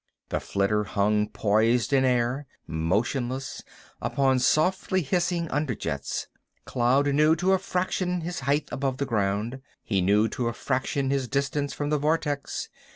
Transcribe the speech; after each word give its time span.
The 0.29 0.39
flitter 0.39 0.83
hung 0.83 1.27
poised 1.29 1.93
in 1.93 2.03
air, 2.05 2.47
motionless, 2.65 3.61
upon 4.01 4.39
softly 4.39 5.03
hissing 5.03 5.47
under 5.51 5.75
jets. 5.75 6.25
Cloud 6.65 7.05
knew 7.13 7.35
to 7.35 7.53
a 7.53 7.59
fraction 7.59 8.21
his 8.21 8.39
height 8.39 8.67
above 8.71 8.97
the 8.97 9.05
ground. 9.05 9.61
He 9.83 10.01
knew 10.01 10.27
to 10.29 10.47
a 10.47 10.53
fraction 10.53 11.11
his 11.11 11.27
distance 11.27 11.71
from 11.71 11.91
the 11.91 11.99
vortex. 11.99 12.67